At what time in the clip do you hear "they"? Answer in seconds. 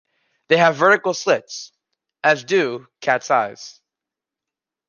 0.47-0.57